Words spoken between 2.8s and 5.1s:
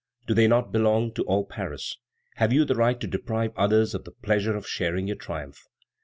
to deprive others of the pleasure of sharing